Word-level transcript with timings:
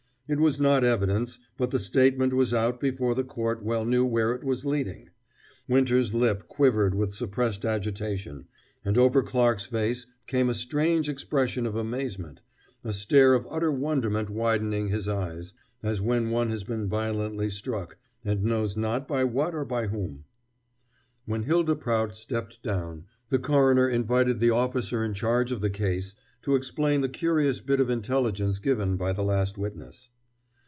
It 0.33 0.39
was 0.39 0.61
not 0.61 0.85
evidence, 0.85 1.39
but 1.57 1.71
the 1.71 1.77
statement 1.77 2.31
was 2.33 2.53
out 2.53 2.79
before 2.79 3.13
the 3.13 3.23
court 3.25 3.63
well 3.63 3.83
knew 3.83 4.05
where 4.05 4.31
it 4.31 4.45
was 4.45 4.63
leading. 4.65 5.09
Winter's 5.67 6.13
lip 6.13 6.47
quivered 6.47 6.95
with 6.95 7.13
suppressed 7.13 7.65
agitation, 7.65 8.45
and 8.85 8.97
over 8.97 9.23
Clarke's 9.23 9.65
face 9.65 10.05
came 10.27 10.47
a 10.49 10.53
strange 10.53 11.09
expression 11.09 11.65
of 11.65 11.75
amazement, 11.75 12.39
a 12.81 12.93
stare 12.93 13.33
of 13.33 13.45
utter 13.51 13.73
wonderment 13.73 14.29
widening 14.29 14.87
his 14.87 15.09
eyes, 15.09 15.53
as 15.83 16.01
when 16.01 16.29
one 16.29 16.49
has 16.49 16.63
been 16.63 16.87
violently 16.87 17.49
struck, 17.49 17.97
and 18.23 18.41
knows 18.45 18.77
not 18.77 19.09
by 19.09 19.25
what 19.25 19.53
or 19.53 19.65
whom. 19.87 20.23
When 21.25 21.43
Hylda 21.43 21.75
Prout 21.75 22.15
stepped 22.15 22.63
down, 22.63 23.03
the 23.27 23.37
coroner 23.37 23.89
invited 23.89 24.39
the 24.39 24.49
officer 24.51 25.03
in 25.03 25.13
charge 25.13 25.51
of 25.51 25.59
the 25.59 25.69
case 25.69 26.15
to 26.43 26.55
explain 26.55 27.01
the 27.01 27.09
curious 27.09 27.59
bit 27.59 27.81
of 27.81 27.89
intelligence 27.89 28.57
given 28.59 28.95
by 28.95 29.11
the 29.11 29.23
last 29.23 29.57
witness. 29.57 30.07